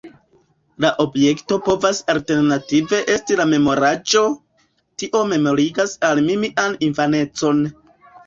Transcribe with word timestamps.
La 0.83 0.89
objekto 1.01 1.57
povas 1.65 1.97
alternative 2.13 3.01
esti 3.17 3.37
la 3.41 3.45
memoraĵo: 3.51 4.23
Tio 5.03 5.21
memorigas 5.33 5.93
al 6.09 6.23
mi 6.29 6.39
mian 6.45 6.79
infanecon. 6.89 7.61